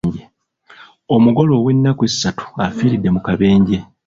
Omugole 1.15 1.51
ow'ennaku 1.57 2.01
essatu 2.09 2.45
afiiridde 2.65 3.09
mu 3.15 3.21
kabenje. 3.27 3.77